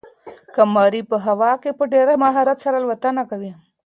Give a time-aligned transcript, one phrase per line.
[0.55, 3.51] قمري په هوا کې په ډېر مهارت سره الوتنه کوي.